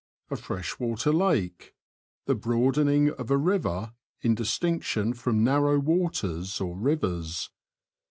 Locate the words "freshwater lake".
0.35-1.75